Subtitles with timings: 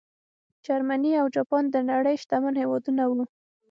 [0.65, 3.23] جرمني او جاپان د نړۍ شتمن هېوادونه وو.